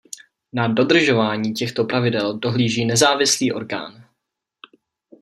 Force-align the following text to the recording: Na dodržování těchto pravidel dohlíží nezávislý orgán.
Na 0.53 0.67
dodržování 0.67 1.53
těchto 1.53 1.83
pravidel 1.83 2.37
dohlíží 2.37 2.85
nezávislý 2.85 3.53
orgán. 3.53 4.05